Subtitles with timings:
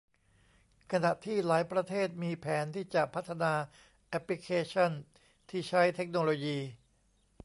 [0.91, 3.53] ขณะที่หลายประเทศมีแผนที่จะพัฒนา
[4.09, 4.91] แอพลิเคชัน
[5.49, 6.57] ที่ใช้เทคโนโลยี